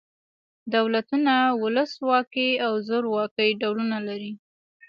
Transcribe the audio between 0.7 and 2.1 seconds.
دولتونه ولس